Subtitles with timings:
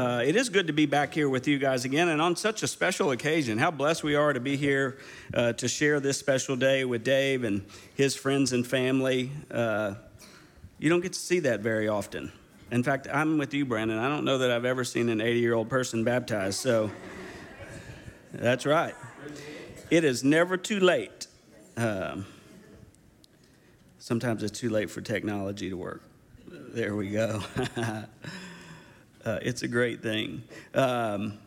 [0.00, 2.62] Uh, it is good to be back here with you guys again and on such
[2.62, 3.58] a special occasion.
[3.58, 4.96] How blessed we are to be here
[5.34, 9.30] uh, to share this special day with Dave and his friends and family.
[9.50, 9.96] Uh,
[10.78, 12.32] you don't get to see that very often.
[12.70, 13.98] In fact, I'm with you, Brandon.
[13.98, 16.90] I don't know that I've ever seen an 80 year old person baptized, so
[18.32, 18.94] that's right.
[19.90, 21.26] It is never too late.
[21.76, 22.24] Um,
[23.98, 26.02] sometimes it's too late for technology to work.
[26.48, 27.42] There we go.
[29.24, 30.42] uh, it's a great thing.
[30.74, 31.38] Um,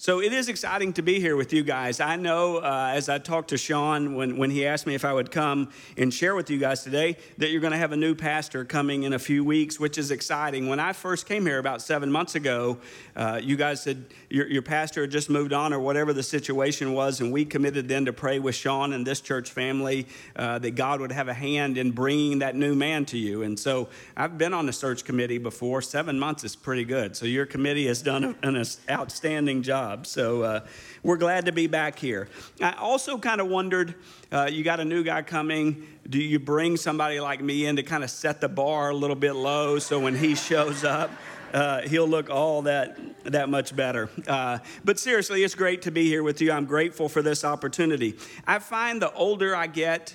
[0.00, 1.98] so it is exciting to be here with you guys.
[1.98, 5.12] I know uh, as I talked to Sean when, when he asked me if I
[5.12, 8.14] would come and share with you guys today that you're going to have a new
[8.14, 10.68] pastor coming in a few weeks, which is exciting.
[10.68, 12.78] When I first came here about seven months ago,
[13.16, 16.92] uh, you guys said your, your pastor had just moved on or whatever the situation
[16.92, 20.06] was, and we committed then to pray with Sean and this church family
[20.36, 23.42] uh, that God would have a hand in bringing that new man to you.
[23.42, 25.82] And so I've been on the search committee before.
[25.82, 27.16] Seven months is pretty good.
[27.16, 30.06] So your committee has done an outstanding job job.
[30.06, 30.60] So uh,
[31.02, 32.28] we're glad to be back here.
[32.60, 33.94] I also kind of wondered
[34.30, 35.86] uh, you got a new guy coming.
[36.08, 39.16] Do you bring somebody like me in to kind of set the bar a little
[39.16, 41.10] bit low so when he shows up,
[41.54, 44.10] uh, he'll look all that that much better.
[44.26, 46.52] Uh, but seriously, it's great to be here with you.
[46.52, 48.14] I'm grateful for this opportunity.
[48.46, 50.14] I find the older I get,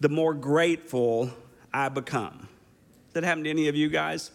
[0.00, 1.30] the more grateful
[1.72, 2.48] I become.
[3.06, 4.30] Does that happen to any of you guys?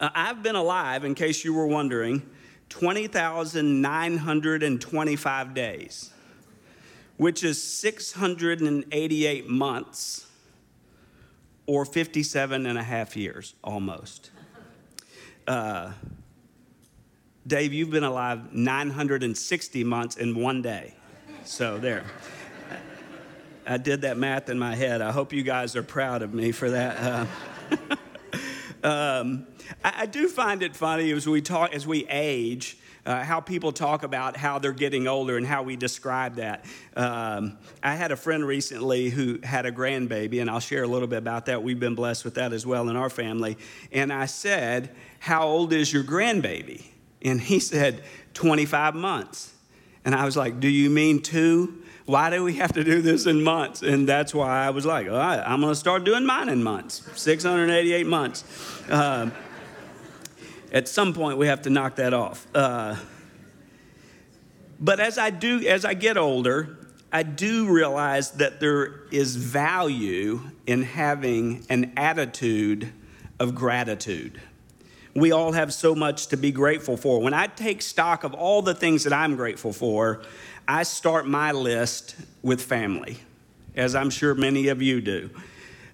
[0.00, 2.22] Uh, I've been alive, in case you were wondering,
[2.68, 6.10] 20,925 days,
[7.16, 10.26] which is 688 months
[11.66, 14.30] or 57 and a half years almost.
[15.46, 15.92] Uh,
[17.46, 20.94] Dave, you've been alive 960 months in one day.
[21.44, 22.04] So there.
[23.66, 25.02] I did that math in my head.
[25.02, 26.96] I hope you guys are proud of me for that.
[26.98, 27.26] Uh,
[28.86, 29.48] um,
[29.84, 33.72] I, I do find it funny as we talk, as we age, uh, how people
[33.72, 36.64] talk about how they're getting older and how we describe that.
[36.96, 41.08] Um, I had a friend recently who had a grandbaby, and I'll share a little
[41.08, 41.62] bit about that.
[41.62, 43.58] We've been blessed with that as well in our family.
[43.90, 46.84] And I said, How old is your grandbaby?
[47.22, 48.02] And he said,
[48.34, 49.52] 25 months.
[50.04, 51.82] And I was like, Do you mean two?
[52.06, 53.82] Why do we have to do this in months?
[53.82, 56.62] And that's why I was like, All right, I'm going to start doing mine in
[56.62, 58.44] months 688 months.
[58.88, 59.30] Uh,
[60.72, 62.46] at some point, we have to knock that off.
[62.54, 62.96] Uh,
[64.78, 66.76] but as I do, as I get older,
[67.12, 72.92] I do realize that there is value in having an attitude
[73.38, 74.40] of gratitude.
[75.16, 77.22] We all have so much to be grateful for.
[77.22, 80.20] When I take stock of all the things that I'm grateful for,
[80.68, 83.16] I start my list with family,
[83.74, 85.30] as I'm sure many of you do.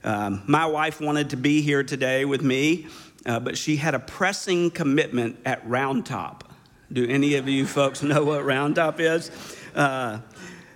[0.02, 2.88] Um, my wife wanted to be here today with me,
[3.24, 6.52] uh, but she had a pressing commitment at Round Top.
[6.92, 9.30] Do any of you folks know what Round Top is?
[9.72, 10.18] Uh,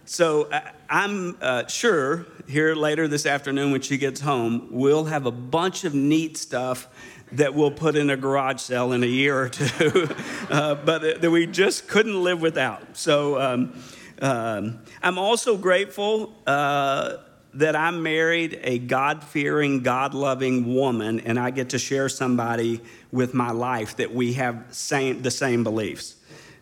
[0.05, 5.27] so uh, I'm uh, sure here later this afternoon when she gets home, we'll have
[5.27, 6.89] a bunch of neat stuff
[7.33, 10.09] that we'll put in a garage sale in a year or two,
[10.51, 12.97] uh, but that we just couldn't live without.
[12.97, 13.83] So um,
[14.23, 17.17] um, I'm also grateful uh,
[17.55, 22.81] that I'm married a God fearing, God loving woman, and I get to share somebody
[23.11, 26.15] with my life that we have same, the same beliefs.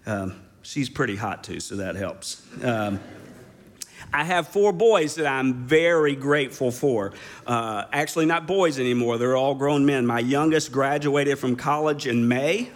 [0.07, 2.43] Um, she's pretty hot too, so that helps.
[4.15, 7.13] I have four boys that I'm very grateful for.
[7.49, 10.07] Uh, actually, not boys anymore, they're all grown men.
[10.07, 12.71] My youngest graduated from college in May.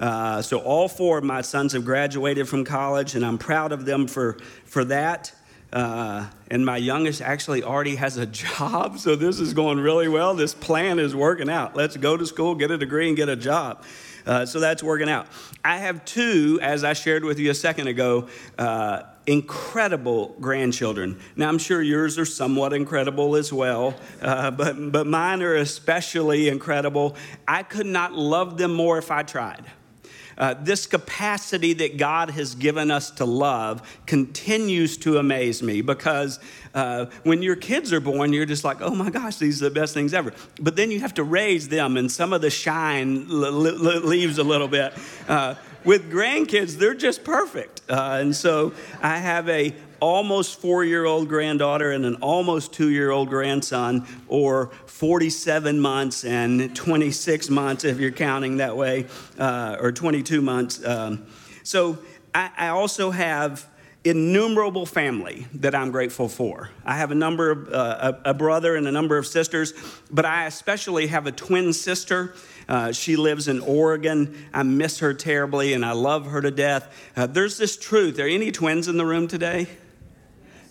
[0.00, 3.84] Uh, so, all four of my sons have graduated from college, and I'm proud of
[3.84, 5.32] them for, for that.
[5.72, 8.26] Uh, and my youngest actually already has a
[8.58, 10.34] job, so this is going really well.
[10.34, 11.76] This plan is working out.
[11.76, 13.84] Let's go to school, get a degree, and get a job.
[14.26, 15.26] Uh, so that's working out.
[15.64, 21.20] I have two, as I shared with you a second ago, uh, incredible grandchildren.
[21.36, 26.48] Now, I'm sure yours are somewhat incredible as well, uh, but, but mine are especially
[26.48, 27.16] incredible.
[27.46, 29.64] I could not love them more if I tried.
[30.40, 36.40] Uh, this capacity that God has given us to love continues to amaze me because
[36.72, 39.74] uh, when your kids are born, you're just like, oh my gosh, these are the
[39.74, 40.32] best things ever.
[40.58, 44.38] But then you have to raise them, and some of the shine l- l- leaves
[44.38, 44.94] a little bit.
[45.28, 47.82] Uh, with grandkids, they're just perfect.
[47.88, 48.72] Uh, and so
[49.02, 54.06] I have a almost four year old granddaughter and an almost two year old grandson,
[54.28, 59.06] or 47 months and 26 months if you're counting that way,
[59.38, 60.84] uh, or 22 months.
[60.84, 61.26] Um,
[61.62, 61.98] so
[62.34, 63.68] I, I, also have
[64.04, 66.70] innumerable family that I'm grateful for.
[66.84, 69.74] I have a number of uh, a, a, brother and a number of sisters,
[70.10, 72.34] but I especially have a twin sister.
[72.66, 74.46] Uh, she lives in Oregon.
[74.54, 77.10] I miss her terribly, and I love her to death.
[77.14, 78.18] Uh, there's this truth.
[78.18, 79.66] Are any twins in the room today?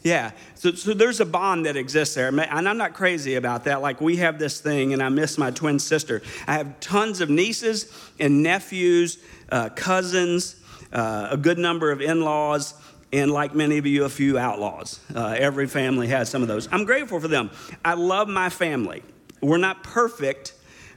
[0.02, 0.32] Yeah.
[0.56, 2.30] So, so there's a bond that exists there.
[2.30, 3.82] And I'm not crazy about that.
[3.82, 6.22] Like, we have this thing, and I miss my twin sister.
[6.48, 9.20] I have tons of nieces and nephews,
[9.52, 10.56] uh, cousins,
[10.94, 12.74] uh, a good number of in laws
[13.12, 15.00] and like many of you, a few outlaws.
[15.14, 16.68] Uh, every family has some of those.
[16.72, 17.50] I'm grateful for them.
[17.84, 19.04] I love my family.
[19.42, 20.54] We're not perfect,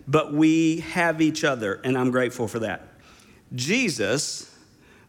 [0.07, 2.87] but we have each other, and I'm grateful for that.
[3.55, 4.55] Jesus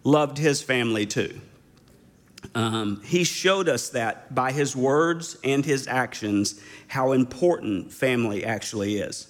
[0.03, 1.41] loved his family too.
[2.55, 8.97] Um, he showed us that by his words and his actions, how important family actually
[8.97, 9.29] is.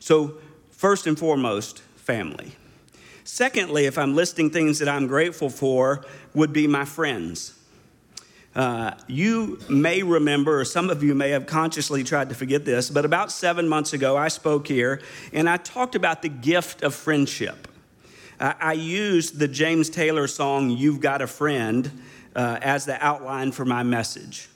[0.00, 0.38] So,
[0.70, 2.54] first and foremost, family.
[3.30, 6.02] Secondly, if I'm listing things that I'm grateful for,
[6.32, 7.52] would be my friends.
[8.56, 12.88] Uh, you may remember, or some of you may have consciously tried to forget this,
[12.88, 15.02] but about seven months ago, I spoke here
[15.34, 17.68] and I talked about the gift of friendship.
[18.40, 22.00] Uh, I used the James Taylor song, You've Got a Friend,
[22.34, 24.48] uh, as the outline for my message.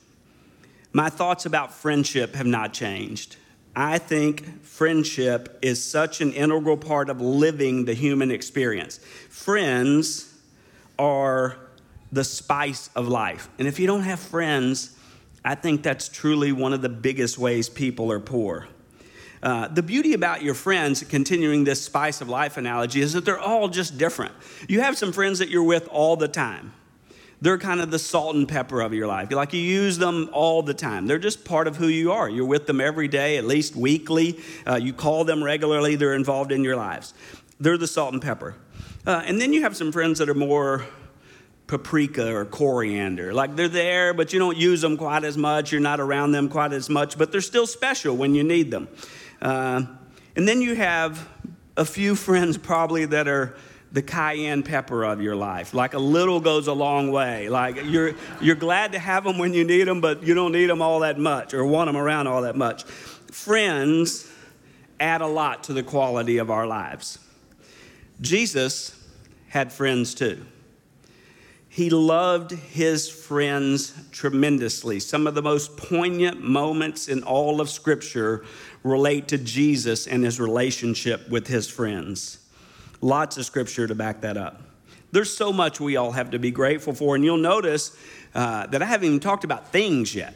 [0.94, 3.36] My thoughts about friendship have not changed.
[3.74, 8.98] I think friendship is such an integral part of living the human experience.
[9.30, 10.32] Friends
[10.98, 11.56] are
[12.10, 13.48] the spice of life.
[13.58, 14.96] And if you don't have friends,
[15.44, 18.68] I think that's truly one of the biggest ways people are poor.
[19.42, 23.40] Uh, the beauty about your friends, continuing this spice of life analogy, is that they're
[23.40, 24.32] all just different.
[24.68, 26.72] You have some friends that you're with all the time
[27.42, 29.32] they're kind of the salt and pepper of your life.
[29.32, 31.08] Like you use them all the time.
[31.08, 32.30] They're just part of who you are.
[32.30, 34.38] You're with them every day, at least weekly.
[34.64, 35.96] Uh, you call them regularly.
[35.96, 37.14] They're involved in your lives.
[37.58, 38.54] They're the salt and pepper.
[39.04, 40.86] Uh, and then you have some friends that are more
[41.66, 43.34] paprika or coriander.
[43.34, 45.72] Like they're there, but you don't use them quite as much.
[45.72, 48.86] You're not around them quite as much, but they're still special when you need them.
[49.40, 49.82] Uh,
[50.36, 51.28] and then you have
[51.76, 53.56] a few friends probably that are
[53.92, 55.74] the cayenne pepper of your life.
[55.74, 57.48] Like a little goes a long way.
[57.50, 60.66] Like you're, you're glad to have them when you need them, but you don't need
[60.66, 62.84] them all that much or want them around all that much.
[62.84, 64.30] Friends
[64.98, 67.18] add a lot to the quality of our lives.
[68.20, 68.98] Jesus
[69.48, 70.46] had friends too.
[71.68, 75.00] He loved his friends tremendously.
[75.00, 78.44] Some of the most poignant moments in all of Scripture
[78.82, 82.41] relate to Jesus and his relationship with his friends.
[83.02, 84.62] Lots of scripture to back that up.
[85.10, 87.94] There's so much we all have to be grateful for, and you'll notice
[88.34, 90.34] uh, that I haven't even talked about things yet.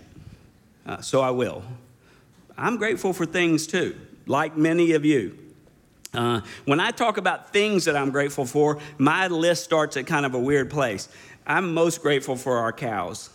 [0.85, 1.63] Uh, so I will.
[2.59, 3.97] I'm grateful for things too,
[4.27, 5.39] like many of you.
[6.13, 10.27] Uh, when I talk about things that I'm grateful for, my list starts at kind
[10.27, 11.09] of a weird place.
[11.47, 13.31] I'm most grateful for our cows.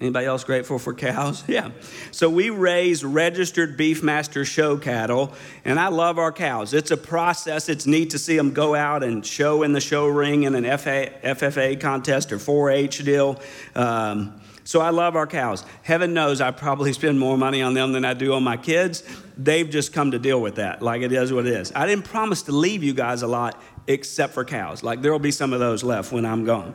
[0.00, 1.42] Anybody else grateful for cows?
[1.48, 1.70] Yeah.
[2.12, 5.32] So we raise registered Beefmaster show cattle,
[5.64, 6.72] and I love our cows.
[6.72, 7.68] It's a process.
[7.68, 10.64] It's neat to see them go out and show in the show ring in an
[10.64, 13.40] FFA contest or 4-H deal.
[13.74, 15.64] Um, so I love our cows.
[15.82, 19.02] Heaven knows I probably spend more money on them than I do on my kids.
[19.36, 20.82] They've just come to deal with that.
[20.82, 21.72] Like it is what it is.
[21.74, 24.82] I didn't promise to leave you guys a lot except for cows.
[24.82, 26.74] Like there will be some of those left when I'm gone.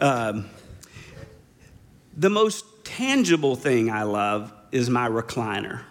[0.00, 0.50] Um,
[2.18, 5.82] the most tangible thing I love is my recliner.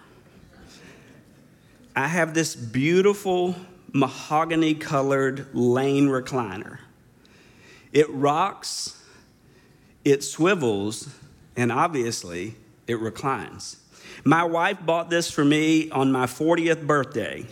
[1.95, 3.56] I have this beautiful
[3.94, 6.79] mahogany colored lane recliner.
[7.94, 9.02] It rocks,
[10.04, 11.09] it swivels,
[11.56, 12.56] and obviously
[12.87, 13.78] it reclines.
[14.25, 17.45] My wife bought this for me on my 40th birthday.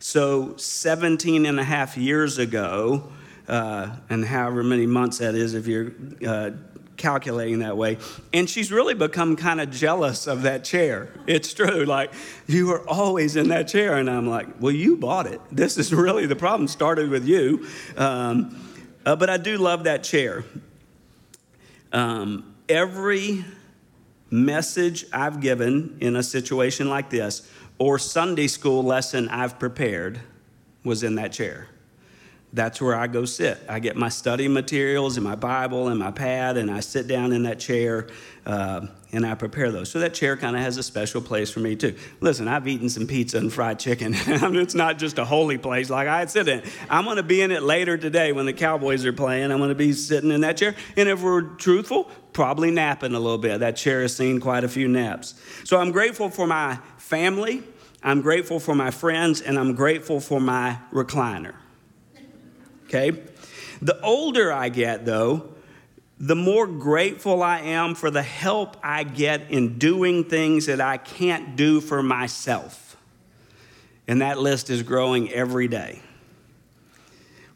[0.00, 3.10] So, 17 and a half years ago,
[3.48, 5.92] uh, and however many months that is if you're
[6.26, 6.50] uh,
[6.98, 7.96] calculating that way.
[8.32, 11.08] And she's really become kind of jealous of that chair.
[11.26, 11.84] It's true.
[11.84, 12.12] Like,
[12.46, 13.96] you are always in that chair.
[13.96, 15.40] And I'm like, well, you bought it.
[15.50, 17.66] This is really the problem, started with you.
[17.96, 18.62] Um,
[19.06, 20.44] uh, but I do love that chair.
[21.92, 23.44] Um, every
[24.30, 30.20] message I've given in a situation like this, or Sunday school lesson I've prepared,
[30.84, 31.68] was in that chair
[32.52, 33.58] that's where I go sit.
[33.68, 37.32] I get my study materials and my Bible and my pad, and I sit down
[37.32, 38.06] in that chair
[38.46, 39.90] uh, and I prepare those.
[39.90, 41.94] So that chair kind of has a special place for me too.
[42.20, 44.14] Listen, I've eaten some pizza and fried chicken.
[44.26, 46.62] it's not just a holy place like I sit in.
[46.88, 49.52] I'm going to be in it later today when the Cowboys are playing.
[49.52, 53.20] I'm going to be sitting in that chair, and if we're truthful, probably napping a
[53.20, 53.60] little bit.
[53.60, 55.34] That chair has seen quite a few naps.
[55.64, 57.62] So I'm grateful for my family.
[58.02, 61.54] I'm grateful for my friends, and I'm grateful for my recliner
[62.88, 63.22] okay?
[63.80, 65.52] The older I get, though,
[66.18, 70.96] the more grateful I am for the help I get in doing things that I
[70.96, 72.96] can't do for myself.
[74.08, 76.00] And that list is growing every day.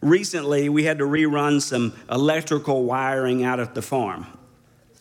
[0.01, 4.27] Recently, we had to rerun some electrical wiring out at the farm.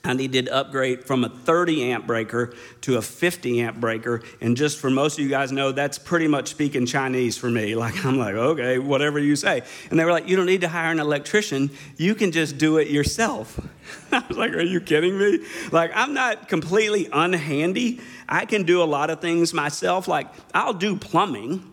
[0.04, 4.22] I needed to upgrade from a 30 amp breaker to a 50 amp breaker.
[4.40, 7.76] And just for most of you guys know, that's pretty much speaking Chinese for me.
[7.82, 9.64] Like, I'm like, okay, whatever you say.
[9.90, 11.72] And they were like, you don't need to hire an electrician.
[11.98, 13.60] You can just do it yourself.
[14.12, 15.40] I was like, are you kidding me?
[15.72, 18.02] Like, I'm not completely unhandy.
[18.30, 20.08] I can do a lot of things myself.
[20.08, 21.72] Like, I'll do plumbing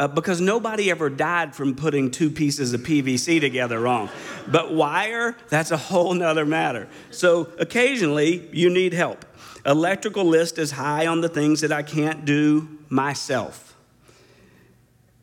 [0.00, 4.08] uh, because nobody ever died from putting two pieces of PVC together wrong.
[4.48, 6.88] But wire, that's a whole nother matter.
[7.10, 9.26] So occasionally you need help.
[9.66, 13.76] Electrical list is high on the things that I can't do myself.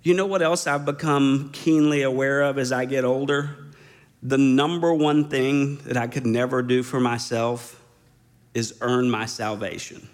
[0.04, 3.58] You know what else I've become keenly aware of as I get older?
[4.22, 7.84] The number one thing that I could never do for myself
[8.54, 10.08] is earn my salvation.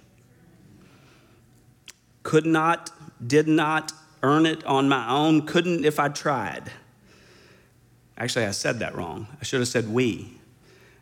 [2.24, 2.92] Could not,
[3.28, 3.92] did not,
[4.24, 6.72] earn it on my own, couldn't if I tried.
[8.18, 9.28] Actually, I said that wrong.
[9.40, 10.40] I should have said we.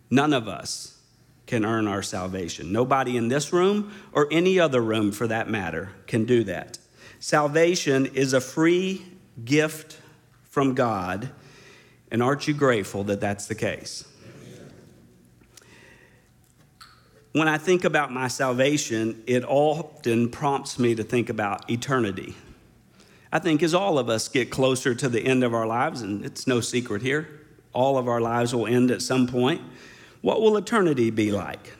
[0.10, 0.98] None of us
[1.46, 2.72] can earn our salvation.
[2.72, 6.78] Nobody in this room or any other room for that matter can do that.
[7.20, 9.06] Salvation is a free
[9.46, 10.00] gift
[10.44, 11.30] from God,
[12.10, 14.08] and aren't you grateful that that's the case?
[17.34, 22.36] When I think about my salvation, it often prompts me to think about eternity.
[23.32, 26.26] I think as all of us get closer to the end of our lives, and
[26.26, 27.28] it's no secret here,
[27.74, 29.62] all of our lives will end at some point.
[30.22, 31.74] What will eternity be like?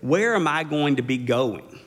[0.00, 1.80] Where am I going to be going?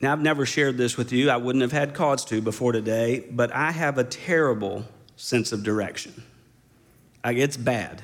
[0.00, 1.30] Now, I've never shared this with you.
[1.30, 4.84] I wouldn't have had cause to before today, but I have a terrible
[5.14, 6.24] sense of direction.
[7.24, 8.02] It's bad.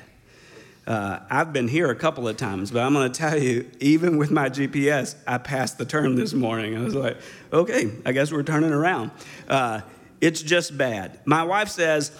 [0.89, 4.17] Uh, I've been here a couple of times, but I'm going to tell you, even
[4.17, 6.75] with my GPS, I passed the turn this morning.
[6.75, 7.17] I was like,
[7.53, 9.11] okay, I guess we're turning around.
[9.47, 9.81] Uh,
[10.19, 11.19] it's just bad.
[11.25, 12.11] My wife says,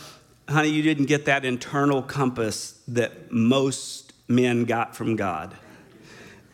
[0.47, 5.55] honey, you didn't get that internal compass that most men got from God,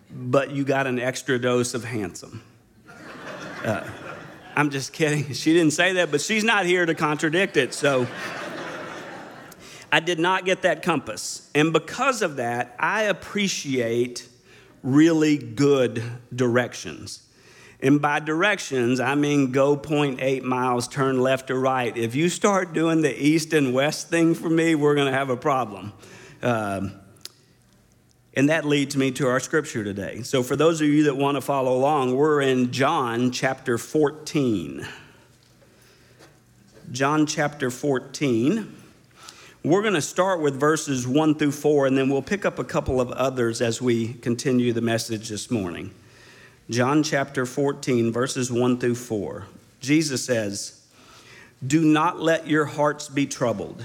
[0.09, 2.41] but you got an extra dose of handsome.
[3.61, 3.85] Uh,
[4.55, 5.33] I'm just kidding.
[5.33, 8.07] She didn't say that, but she's not here to contradict it, so.
[9.91, 11.49] I did not get that compass.
[11.55, 14.27] And because of that, I appreciate
[14.83, 17.21] really good directions.
[17.81, 21.95] And by directions, I mean go 0.8 miles, turn left or right.
[21.95, 25.29] If you start doing the east and west thing for me, we're going to have
[25.29, 25.93] a problem.
[26.41, 26.93] Um,
[28.35, 30.21] and that leads me to our scripture today.
[30.23, 34.85] So, for those of you that want to follow along, we're in John chapter 14.
[36.91, 38.75] John chapter 14.
[39.65, 42.63] We're going to start with verses 1 through 4, and then we'll pick up a
[42.63, 45.89] couple of others as we continue the message this morning.
[46.69, 49.47] John chapter 14, verses 1 through 4.
[49.79, 50.85] Jesus says,
[51.65, 53.83] Do not let your hearts be troubled.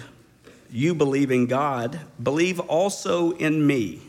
[0.70, 4.02] You believe in God, believe also in me.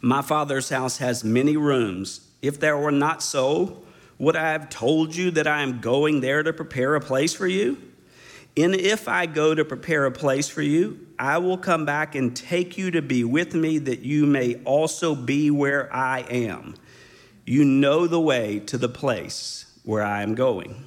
[0.00, 2.26] My Father's house has many rooms.
[2.42, 3.84] If there were not so,
[4.18, 7.46] would I have told you that I am going there to prepare a place for
[7.46, 7.91] you?
[8.56, 12.36] And if I go to prepare a place for you, I will come back and
[12.36, 16.74] take you to be with me, that you may also be where I am.
[17.46, 20.84] You know the way to the place where I am going.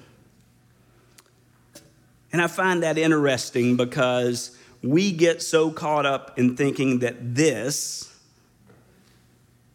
[2.31, 8.13] And I find that interesting because we get so caught up in thinking that this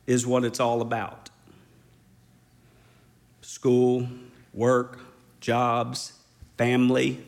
[0.06, 1.30] is what it's all about
[3.40, 4.06] school,
[4.54, 5.00] work,
[5.40, 6.12] jobs,
[6.56, 7.24] family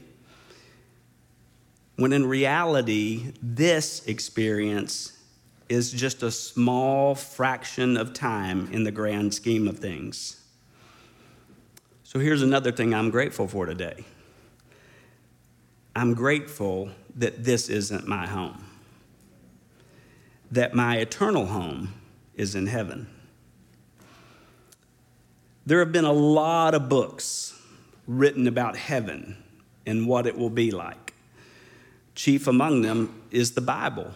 [1.96, 5.18] when in reality, this experience
[5.68, 10.42] is just a small fraction of time in the grand scheme of things.
[12.02, 14.04] So here's another thing I'm grateful for today
[15.94, 18.64] I'm grateful that this isn't my home,
[20.50, 21.94] that my eternal home
[22.34, 23.08] is in heaven.
[25.64, 27.58] There have been a lot of books
[28.06, 29.36] written about heaven
[29.86, 31.01] and what it will be like.
[32.14, 34.12] Chief among them is the Bible.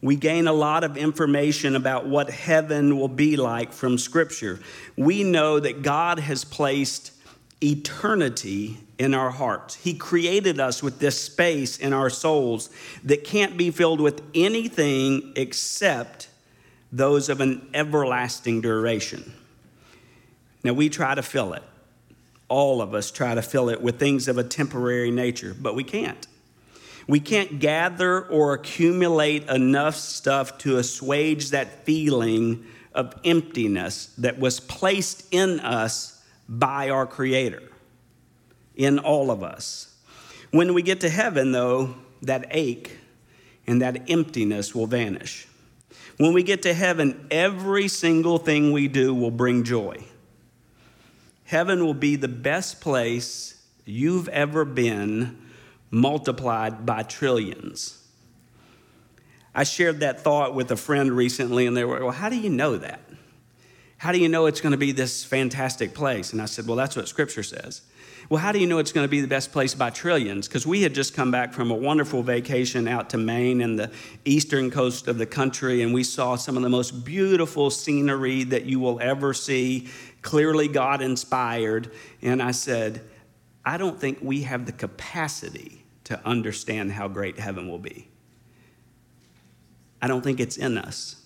[0.00, 4.60] We gain a lot of information about what heaven will be like from Scripture.
[4.96, 7.12] We know that God has placed
[7.60, 9.74] eternity in our hearts.
[9.74, 12.70] He created us with this space in our souls
[13.04, 16.28] that can't be filled with anything except
[16.92, 19.32] those of an everlasting duration.
[20.62, 21.62] Now, we try to fill it.
[22.48, 25.84] All of us try to fill it with things of a temporary nature, but we
[25.84, 26.26] can't.
[27.08, 34.60] We can't gather or accumulate enough stuff to assuage that feeling of emptiness that was
[34.60, 37.62] placed in us by our Creator,
[38.76, 39.96] in all of us.
[40.50, 42.98] When we get to heaven, though, that ache
[43.66, 45.46] and that emptiness will vanish.
[46.18, 50.04] When we get to heaven, every single thing we do will bring joy.
[51.44, 55.38] Heaven will be the best place you've ever been,
[55.90, 58.02] multiplied by trillions.
[59.54, 62.50] I shared that thought with a friend recently, and they were, Well, how do you
[62.50, 63.00] know that?
[63.96, 66.32] How do you know it's going to be this fantastic place?
[66.32, 67.82] And I said, Well, that's what Scripture says.
[68.28, 70.48] Well, how do you know it's going to be the best place by trillions?
[70.48, 73.90] Because we had just come back from a wonderful vacation out to Maine and the
[74.26, 78.64] eastern coast of the country, and we saw some of the most beautiful scenery that
[78.64, 79.88] you will ever see,
[80.20, 81.90] clearly God inspired.
[82.20, 83.00] And I said,
[83.68, 88.08] I don't think we have the capacity to understand how great heaven will be.
[90.00, 91.16] I don't think it's in us.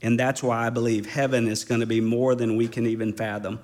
[0.00, 3.12] And that's why I believe heaven is going to be more than we can even
[3.12, 3.60] fathom.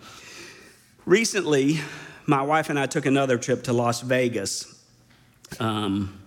[1.07, 1.81] Recently,
[2.27, 4.85] my wife and I took another trip to Las Vegas.
[5.59, 6.21] Um,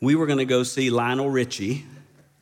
[0.00, 1.86] we were going to go see Lionel Richie,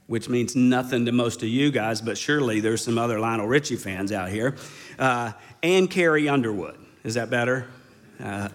[0.07, 3.77] which means nothing to most of you guys, but surely there's some other Lionel Richie
[3.77, 4.57] fans out here,
[4.99, 5.33] uh,
[5.63, 6.79] and Carrie Underwood.
[7.05, 7.69] Is that better?
[8.23, 8.49] Uh,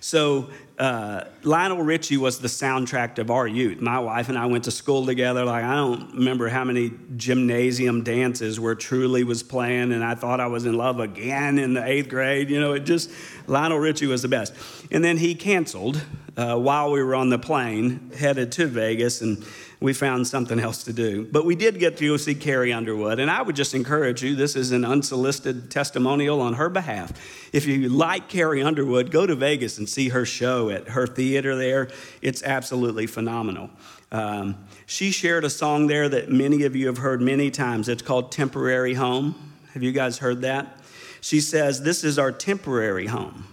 [0.00, 0.48] so
[0.78, 3.80] uh, Lionel Richie was the soundtrack of our youth.
[3.80, 5.44] My wife and I went to school together.
[5.44, 10.40] Like I don't remember how many gymnasium dances where Truly was playing, and I thought
[10.40, 12.48] I was in love again in the eighth grade.
[12.48, 13.10] You know, it just
[13.46, 14.54] Lionel Richie was the best.
[14.90, 16.00] And then he canceled
[16.36, 19.44] uh, while we were on the plane headed to Vegas, and
[19.80, 21.26] we found something else to do.
[21.30, 24.34] But we did get to go see Carrie Underwood, and I would just encourage you
[24.34, 27.12] this is an unsolicited testimonial on her behalf.
[27.52, 31.54] If you like Carrie Underwood, go to Vegas and see her show at her theater
[31.54, 31.88] there.
[32.22, 33.70] It's absolutely phenomenal.
[34.10, 34.56] Um,
[34.86, 37.88] she shared a song there that many of you have heard many times.
[37.88, 39.34] It's called Temporary Home.
[39.74, 40.78] Have you guys heard that?
[41.20, 43.46] She says, This is our temporary home,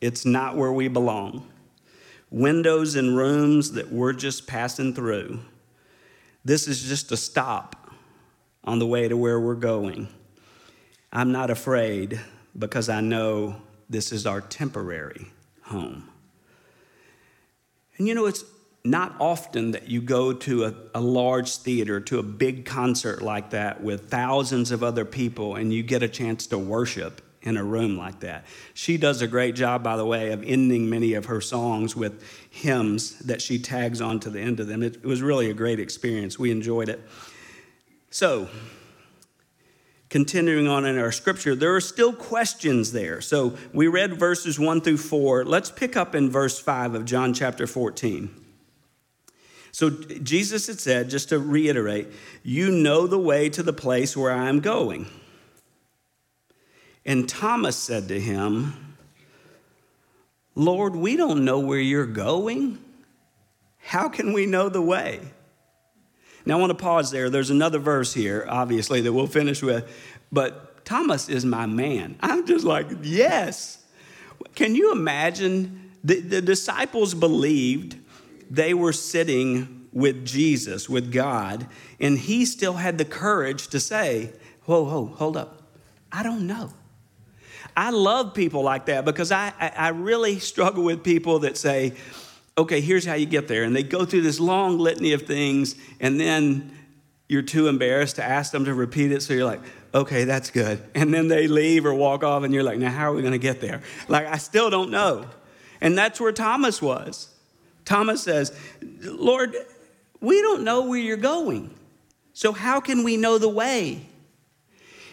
[0.00, 1.49] it's not where we belong
[2.30, 5.40] windows and rooms that we're just passing through.
[6.44, 7.92] This is just a stop
[8.64, 10.08] on the way to where we're going.
[11.12, 12.20] I'm not afraid
[12.56, 13.56] because I know
[13.88, 15.26] this is our temporary
[15.62, 16.08] home.
[17.98, 18.44] And you know, it's
[18.84, 23.50] not often that you go to a, a, large theater, to a big concert like
[23.50, 27.64] that with thousands of other people, and you get a chance to worship in a
[27.64, 28.44] room like that.
[28.74, 32.22] She does a great job, by the way, of ending many of her songs with
[32.50, 34.82] hymns that she tags on to the end of them.
[34.82, 36.38] It, was really a great experience.
[36.38, 37.00] We enjoyed it.
[38.10, 38.48] So,
[40.10, 43.22] continuing on in our scripture, there are still questions there.
[43.22, 45.44] So, we read verses 1 through 4.
[45.46, 48.28] Let's pick up in verse 5 of John chapter 14.
[49.72, 52.08] So, Jesus had said, just to reiterate,
[52.42, 55.06] you know the way to the place where I am going.
[57.04, 58.96] And Thomas said to him,
[60.54, 62.78] Lord, we don't know where you're going.
[63.78, 65.20] How can we know the way?
[66.44, 67.30] Now, I want to pause there.
[67.30, 69.90] There's another verse here, obviously, that we'll finish with.
[70.32, 72.16] But Thomas is my man.
[72.20, 73.84] I'm just like, yes.
[74.54, 75.90] Can you imagine?
[76.02, 77.98] The, the disciples believed
[78.50, 81.66] they were sitting with Jesus, with God,
[82.00, 84.32] and he still had the courage to say,
[84.64, 85.62] Whoa, whoa, hold up.
[86.12, 86.72] I don't know.
[87.76, 91.94] I love people like that because I, I, really struggle with people that say,
[92.58, 93.64] okay, here's how you get there.
[93.64, 96.76] And they go through this long litany of things, and then
[97.28, 99.22] you're too embarrassed to ask them to repeat it.
[99.22, 99.60] So you're like,
[99.94, 100.82] okay, that's good.
[100.94, 103.32] And then they leave or walk off, and you're like, now, how are we going
[103.32, 103.82] to get there?
[104.08, 105.26] Like, I still don't know.
[105.80, 107.32] And that's where Thomas was.
[107.84, 108.56] Thomas says,
[109.02, 109.54] Lord,
[110.20, 111.74] we don't know where you're going.
[112.32, 114.06] So, how can we know the way?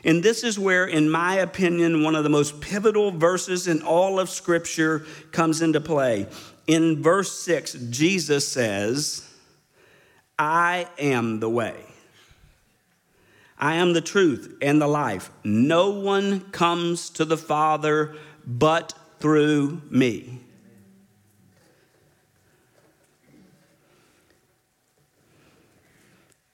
[0.03, 4.19] And this is where, in my opinion, one of the most pivotal verses in all
[4.19, 6.27] of Scripture comes into play.
[6.67, 9.27] In verse 6, Jesus says,
[10.37, 11.75] I am the way.
[13.59, 15.31] I am the truth and the life.
[15.43, 20.41] No one comes to the Father but through me.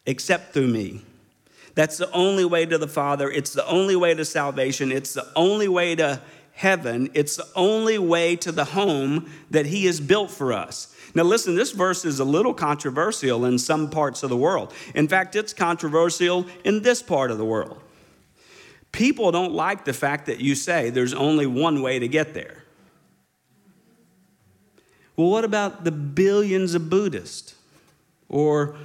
[0.05, 1.01] Except through me.
[1.75, 3.31] That's the only way to the Father.
[3.31, 4.91] It's the only way to salvation.
[4.91, 6.21] It's the only way to
[6.53, 7.09] heaven.
[7.13, 10.95] It's the only way to the home that He has built for us.
[11.15, 14.73] Now, listen, this verse is a little controversial in some parts of the world.
[14.95, 17.81] In fact, it's controversial in this part of the world.
[18.91, 22.63] People don't like the fact that you say there's only one way to get there.
[25.15, 27.55] Well, what about the billions of Buddhists
[28.29, 28.75] or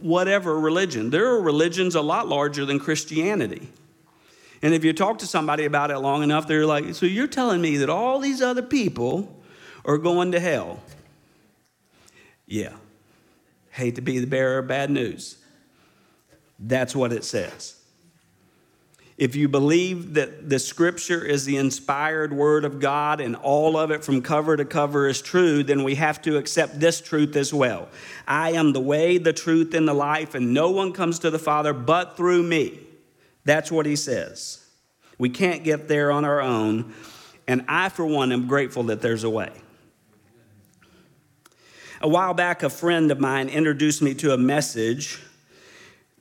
[0.00, 1.10] whatever religion?
[1.10, 3.68] There are religions a lot larger than Christianity.
[4.62, 7.60] And if you talk to somebody about it long enough, they're like, So you're telling
[7.60, 9.42] me that all these other people
[9.84, 10.80] are going to hell?
[12.46, 12.74] Yeah.
[13.70, 15.38] Hate to be the bearer of bad news.
[16.58, 17.79] That's what it says.
[19.20, 23.90] If you believe that the scripture is the inspired word of God and all of
[23.90, 27.52] it from cover to cover is true, then we have to accept this truth as
[27.52, 27.90] well.
[28.26, 31.38] I am the way, the truth, and the life, and no one comes to the
[31.38, 32.80] Father but through me.
[33.44, 34.64] That's what he says.
[35.18, 36.94] We can't get there on our own,
[37.46, 39.52] and I, for one, am grateful that there's a way.
[42.00, 45.20] A while back, a friend of mine introduced me to a message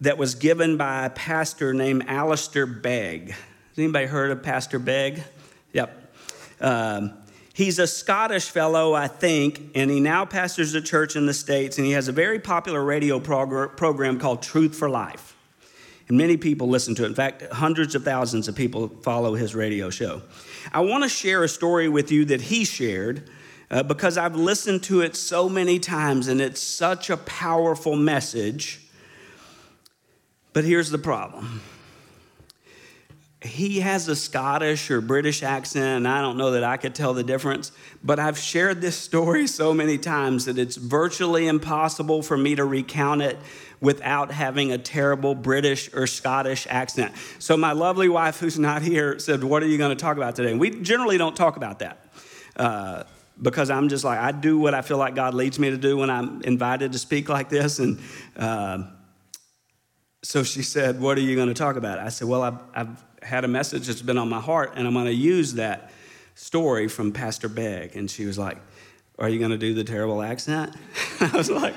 [0.01, 3.29] that was given by a pastor named Alistair Begg.
[3.31, 5.23] Has anybody heard of Pastor Begg?
[5.73, 6.13] Yep.
[6.61, 7.13] Um,
[7.53, 11.77] he's a Scottish fellow, I think, and he now pastors a church in the States,
[11.77, 15.35] and he has a very popular radio prog- program called Truth for Life.
[16.07, 17.07] And many people listen to it.
[17.07, 20.23] In fact, hundreds of thousands of people follow his radio show.
[20.73, 23.29] I want to share a story with you that he shared
[23.69, 28.79] uh, because I've listened to it so many times and it's such a powerful message.
[30.53, 31.61] But here's the problem
[33.41, 37.13] he has a Scottish or British accent, and I don't know that I could tell
[37.13, 37.71] the difference,
[38.03, 42.65] but I've shared this story so many times that it's virtually impossible for me to
[42.65, 43.37] recount it
[43.79, 47.13] without having a terrible British or Scottish accent.
[47.39, 50.35] So, my lovely wife, who's not here, said, What are you going to talk about
[50.35, 50.51] today?
[50.51, 52.05] And we generally don't talk about that.
[52.57, 53.03] Uh,
[53.41, 55.95] because I'm just like, I do what I feel like God leads me to do
[55.95, 57.79] when I'm invited to speak like this.
[57.79, 57.99] And
[58.35, 58.83] uh,
[60.21, 61.99] so she said, What are you going to talk about?
[61.99, 64.93] I said, Well, I've, I've had a message that's been on my heart, and I'm
[64.93, 65.91] going to use that
[66.35, 67.95] story from Pastor Begg.
[67.95, 68.57] And she was like,
[69.17, 70.75] Are you going to do the terrible accent?
[71.19, 71.75] I was like,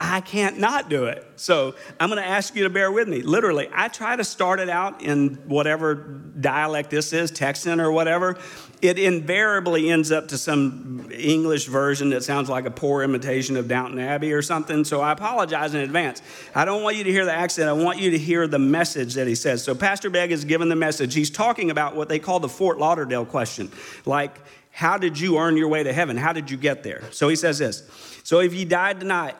[0.00, 1.26] I can't not do it.
[1.36, 3.22] So I'm going to ask you to bear with me.
[3.22, 8.38] Literally, I try to start it out in whatever dialect this is, Texan or whatever.
[8.80, 13.66] It invariably ends up to some English version that sounds like a poor imitation of
[13.66, 14.84] Downton Abbey or something.
[14.84, 16.22] So I apologize in advance.
[16.54, 17.68] I don't want you to hear the accent.
[17.68, 19.64] I want you to hear the message that he says.
[19.64, 21.14] So Pastor Begg is given the message.
[21.14, 23.72] He's talking about what they call the Fort Lauderdale question.
[24.06, 24.38] Like,
[24.70, 26.16] how did you earn your way to heaven?
[26.16, 27.02] How did you get there?
[27.10, 27.82] So he says this.
[28.22, 29.34] So if you died tonight,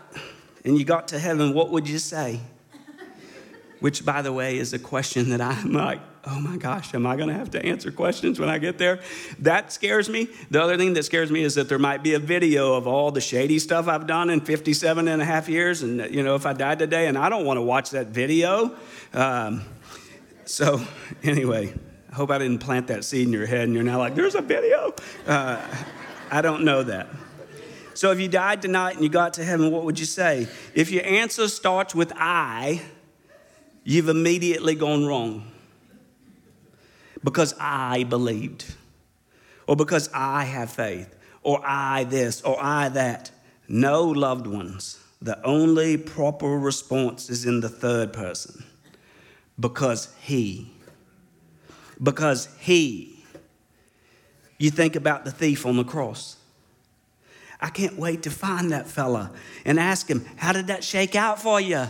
[0.69, 2.41] and you got to heaven, what would you say?
[3.81, 7.17] Which, by the way, is a question that I'm like, oh my gosh, am I
[7.17, 9.01] going to have to answer questions when I get there?
[9.39, 10.29] That scares me.
[10.51, 13.11] The other thing that scares me is that there might be a video of all
[13.11, 15.83] the shady stuff I've done in 57 and a half years.
[15.83, 18.77] And, you know, if I died today, and I don't want to watch that video.
[19.15, 19.65] Um,
[20.45, 20.83] so,
[21.23, 21.73] anyway,
[22.13, 24.35] I hope I didn't plant that seed in your head and you're now like, there's
[24.35, 24.95] a video.
[25.27, 25.65] Uh,
[26.31, 27.07] I don't know that.
[27.99, 30.47] So if you died tonight and you got to heaven, what would you say?
[30.73, 32.81] If your answer starts with I,
[33.83, 35.51] you've immediately gone wrong.
[37.25, 38.67] Because I believed,
[39.67, 43.33] or because I have faith, or I this, or I that.
[43.67, 45.01] No, loved ones.
[45.21, 48.63] The only proper response is in the third person.
[49.59, 50.71] Because He.
[52.01, 53.25] Because He.
[54.57, 56.38] You think about the thief on the cross.
[57.61, 59.33] I can't wait to find that fella
[59.64, 61.87] and ask him, How did that shake out for you?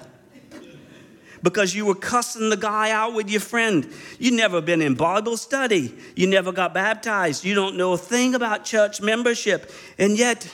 [1.43, 3.89] Because you were cussing the guy out with your friend.
[4.19, 5.97] You never been in Bible study.
[6.17, 7.45] You never got baptized.
[7.45, 9.71] You don't know a thing about church membership.
[9.99, 10.51] And yet,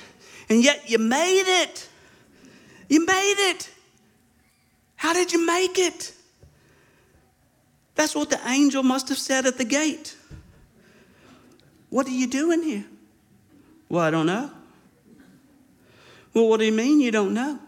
[0.48, 1.88] and yet you made it.
[2.88, 3.70] You made it.
[4.96, 6.12] How did you make it?
[7.94, 10.16] That's what the angel must have said at the gate.
[11.88, 12.84] What are you doing here?
[13.88, 14.50] Well, I don't know.
[16.34, 17.60] Well, what do you mean you don't know?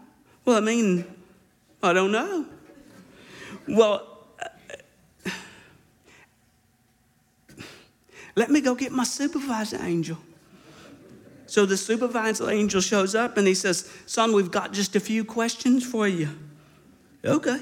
[0.45, 1.05] Well, I mean,
[1.81, 2.45] I don't know.
[3.67, 4.05] Well,
[5.25, 5.31] uh,
[8.35, 10.17] let me go get my supervisor angel.
[11.47, 15.23] So the supervisor angel shows up and he says, Son, we've got just a few
[15.23, 16.29] questions for you.
[17.23, 17.61] Okay.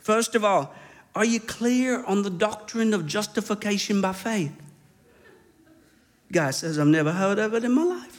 [0.00, 0.74] First of all,
[1.14, 4.52] are you clear on the doctrine of justification by faith?
[6.32, 8.09] Guy says, I've never heard of it in my life.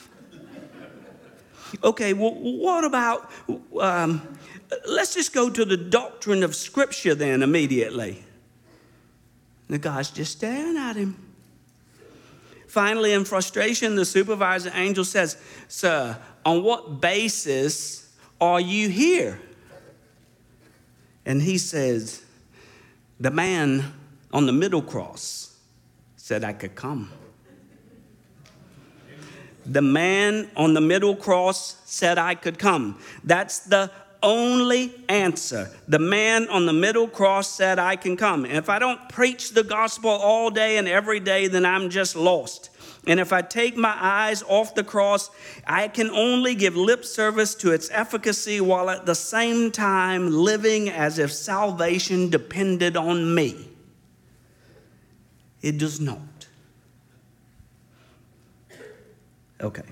[1.84, 3.32] Okay, well, what about,
[3.80, 4.38] um,
[4.88, 8.24] let's just go to the doctrine of Scripture then immediately.
[9.68, 11.18] The guy's just staring at him.
[12.68, 19.40] Finally, in frustration, the supervisor angel says, Sir, on what basis are you here?
[21.26, 22.24] And he says,
[23.20, 23.94] The man
[24.34, 25.58] on the middle cross
[26.16, 27.12] said I could come.
[29.66, 33.00] The man on the middle cross said I could come.
[33.24, 33.92] That's the
[34.24, 35.70] only answer.
[35.88, 38.46] The man on the middle cross said, I can come.
[38.46, 42.16] And if I don't preach the gospel all day and every day, then I'm just
[42.16, 42.70] lost.
[43.08, 45.32] And if I take my eyes off the cross,
[45.66, 50.90] I can only give lip service to its efficacy while at the same time living
[50.90, 53.70] as if salvation depended on me.
[55.62, 56.20] It does not.
[59.62, 59.84] Okay.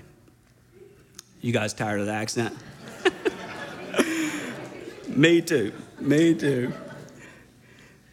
[1.40, 2.56] You guys tired of the accent?
[5.08, 5.72] Me too.
[6.00, 6.72] Me too.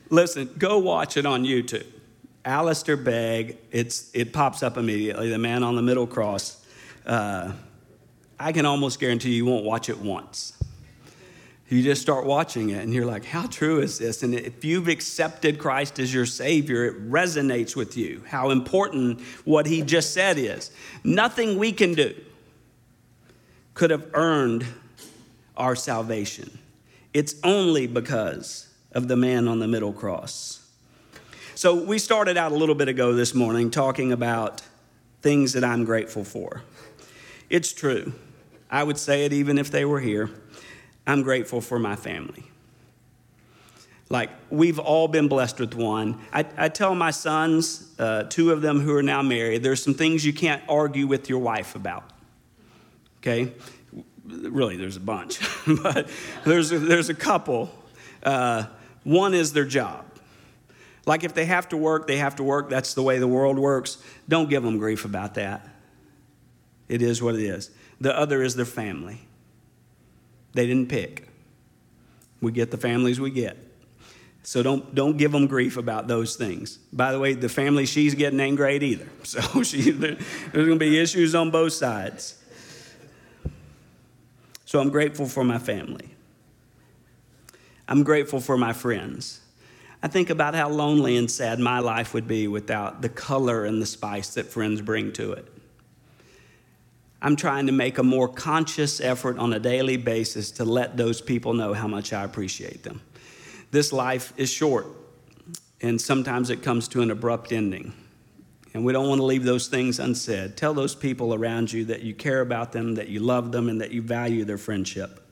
[0.09, 1.85] Listen, go watch it on YouTube.
[2.45, 6.65] Alistair Begg, it's, it pops up immediately, the man on the middle cross.
[7.05, 7.51] Uh,
[8.39, 10.56] I can almost guarantee you won't watch it once.
[11.69, 14.23] You just start watching it and you're like, how true is this?
[14.23, 19.65] And if you've accepted Christ as your Savior, it resonates with you how important what
[19.65, 20.71] He just said is.
[21.03, 22.15] Nothing we can do
[23.73, 24.65] could have earned
[25.57, 26.57] our salvation.
[27.13, 30.63] It's only because of the man on the middle cross.
[31.53, 34.61] So, we started out a little bit ago this morning talking about
[35.21, 36.61] things that I'm grateful for.
[37.49, 38.13] It's true.
[38.69, 40.29] I would say it even if they were here.
[41.07, 42.43] I'm grateful for my family.
[44.09, 46.21] Like, we've all been blessed with one.
[46.31, 49.95] I, I tell my sons, uh, two of them who are now married, there's some
[49.95, 52.03] things you can't argue with your wife about.
[53.19, 53.53] Okay?
[54.27, 55.39] really, there's a bunch,
[55.83, 56.09] but
[56.45, 57.69] there's a, there's a couple.
[58.23, 58.65] Uh,
[59.03, 60.05] one is their job.
[61.05, 62.69] Like if they have to work, they have to work.
[62.69, 63.97] That's the way the world works.
[64.27, 65.67] Don't give them grief about that.
[66.89, 67.71] It is what it is.
[68.01, 69.26] The other is their family.
[70.57, 71.27] They didn't pick.
[72.41, 73.59] We get the families we get.
[74.41, 76.77] So don't, don't give them grief about those things.
[76.91, 79.07] By the way, the family she's getting ain't great either.
[79.23, 80.17] So she, there's
[80.51, 82.43] going to be issues on both sides.
[84.65, 86.09] So I'm grateful for my family.
[87.87, 89.41] I'm grateful for my friends.
[90.01, 93.79] I think about how lonely and sad my life would be without the color and
[93.79, 95.56] the spice that friends bring to it.
[97.21, 101.19] I'm trying to make a more conscious effort on a daily basis to let those
[101.19, 103.01] people know how much I appreciate them.
[103.71, 104.85] This life is short,
[105.81, 107.93] and sometimes it comes to an abrupt ending.
[108.73, 110.55] And we don't want to leave those things unsaid.
[110.55, 113.81] Tell those people around you that you care about them, that you love them, and
[113.81, 115.26] that you value their friendship.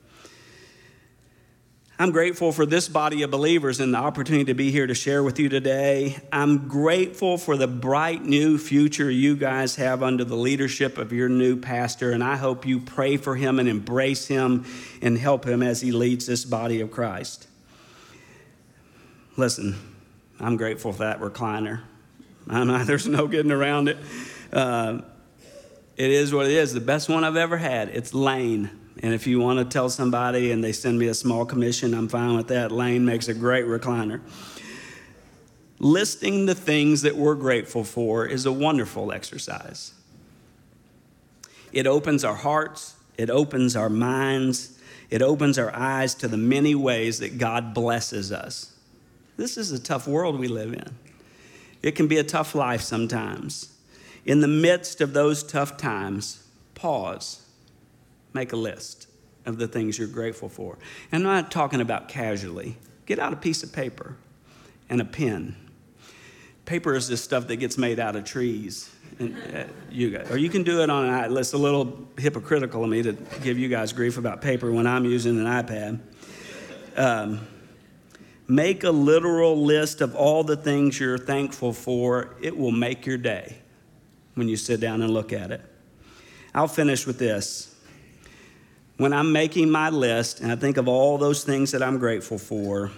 [1.97, 5.23] I'm grateful for this body of believers and the opportunity to be here to share
[5.23, 6.17] with you today.
[6.29, 11.29] I'm grateful for the bright new future you guys have under the leadership of your
[11.29, 14.65] new pastor, and I hope you pray for him and embrace him
[15.01, 17.47] and help him as he leads this body of Christ.
[19.37, 19.77] Listen,
[20.37, 21.81] I'm grateful for that recliner.
[22.49, 23.97] I'm, there's no getting around it.
[24.51, 24.99] Uh,
[25.95, 26.73] it is what it is.
[26.73, 27.87] The best one I've ever had.
[27.87, 28.84] It's Lane.
[29.03, 32.07] And if you want to tell somebody and they send me a small commission, I'm
[32.07, 32.71] fine with that.
[32.71, 34.21] Lane makes a great recliner.
[35.79, 39.93] Listing the things that we're grateful for is a wonderful exercise.
[41.73, 44.79] It opens our hearts, it opens our minds,
[45.09, 48.71] it opens our eyes to the many ways that God blesses us.
[49.35, 50.95] This is a tough world we live in.
[51.81, 53.73] It can be a tough life sometimes.
[54.25, 57.44] In the midst of those tough times, pause,
[58.35, 59.07] make a list
[59.47, 60.77] of the things you're grateful for.
[61.11, 62.77] And I'm not talking about casually.
[63.07, 64.15] Get out a piece of paper
[64.89, 65.55] and a pen.
[66.65, 68.91] Paper is this stuff that gets made out of trees.
[69.17, 72.83] And, uh, you guys, or you can do it on an It's a little hypocritical
[72.83, 75.99] of me to give you guys grief about paper when I'm using an iPad.
[76.97, 77.47] Um,
[78.47, 82.35] Make a literal list of all the things you're thankful for.
[82.41, 83.57] It will make your day
[84.35, 85.61] when you sit down and look at it.
[86.53, 87.74] I'll finish with this.
[88.97, 92.37] When I'm making my list and I think of all those things that I'm grateful
[92.37, 92.91] for,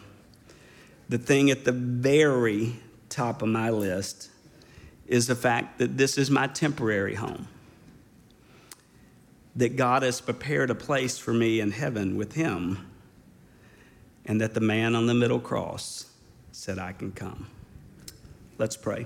[1.09, 2.75] the thing at the very
[3.09, 4.29] top of my list
[5.07, 7.47] is the fact that this is my temporary home.
[9.55, 12.85] That God has prepared a place for me in heaven with Him
[14.25, 16.11] and that the man on the middle cross
[16.51, 17.47] said, I can come.
[18.57, 19.05] Let's pray.